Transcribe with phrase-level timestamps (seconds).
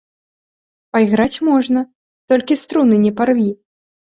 [0.95, 1.79] Пайграць можна,
[2.33, 3.47] толькі струны не парві.